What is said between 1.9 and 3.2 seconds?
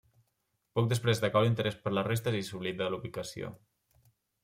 les restes i s'oblida la